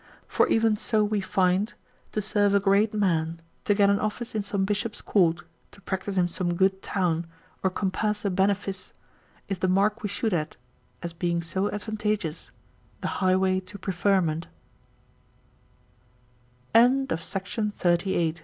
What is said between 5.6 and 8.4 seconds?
(to practise in some good town) or compass a